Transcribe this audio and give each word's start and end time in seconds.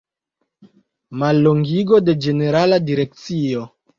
Mallongigo 1.23 1.99
de 2.07 2.17
Ĝenerala 2.27 2.83
Direkcio. 2.89 3.71